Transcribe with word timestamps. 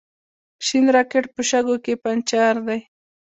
شین 0.65 0.85
راکېټ 0.95 1.25
په 1.35 1.41
شګو 1.49 1.75
کې 1.83 1.93
پنجر 2.03 2.55
دی. 2.67 2.79